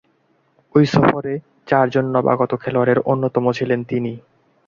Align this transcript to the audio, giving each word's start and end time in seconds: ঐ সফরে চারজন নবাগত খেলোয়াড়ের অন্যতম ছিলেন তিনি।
ঐ 0.75 0.81
সফরে 0.93 1.33
চারজন 1.67 2.05
নবাগত 2.15 2.51
খেলোয়াড়ের 2.63 2.99
অন্যতম 3.11 3.45
ছিলেন 3.51 3.79
তিনি। 3.83 4.13